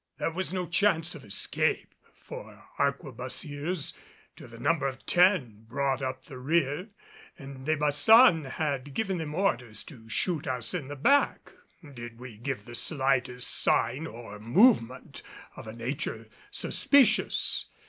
There 0.17 0.31
was 0.31 0.51
no 0.51 0.65
chance 0.65 1.13
of 1.13 1.23
escape, 1.23 1.93
for 2.23 2.65
arquebusiers 2.79 3.93
to 4.35 4.47
the 4.47 4.57
number 4.57 4.87
of 4.87 5.05
ten 5.05 5.65
brought 5.69 6.01
up 6.01 6.25
the 6.25 6.39
rear, 6.39 6.89
and 7.37 7.67
De 7.67 7.77
Baçan 7.77 8.49
had 8.49 8.95
given 8.95 9.19
them 9.19 9.35
orders 9.35 9.83
to 9.83 10.09
shoot 10.09 10.47
us 10.47 10.73
in 10.73 10.87
the 10.87 10.95
back 10.95 11.51
did 11.93 12.17
we 12.19 12.37
give 12.39 12.65
the 12.65 12.73
slightest 12.73 13.47
sign 13.51 14.07
or 14.07 14.39
movement 14.39 15.21
of 15.55 15.67
a 15.67 15.73
nature 15.73 16.27
suspicious. 16.49 17.67